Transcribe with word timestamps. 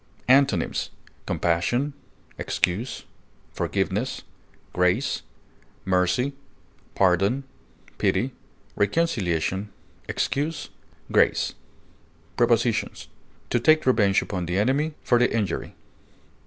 Antonyms: 0.27 0.89
compassion, 1.27 1.93
forgiveness, 3.53 4.23
mercy, 5.85 6.33
pardon, 6.95 7.43
pity, 7.99 8.31
reconciliation. 8.75 9.69
excuse, 10.07 10.71
grace, 11.11 11.53
Prepositions: 12.35 13.09
To 13.51 13.59
take 13.59 13.85
revenge 13.85 14.23
upon 14.23 14.47
the 14.47 14.57
enemy, 14.57 14.95
for 15.03 15.19
the 15.19 15.31
injury. 15.31 15.75